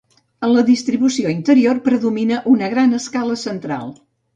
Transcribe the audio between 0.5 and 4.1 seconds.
la distribució interior predomina una gran escala central.